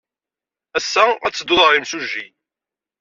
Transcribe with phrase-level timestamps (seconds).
[0.77, 2.25] Ass-a, ad teddud ɣer yimsujji?